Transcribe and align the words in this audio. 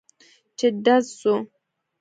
چې 0.57 0.67
ډز 0.83 1.05
سو. 1.19 1.33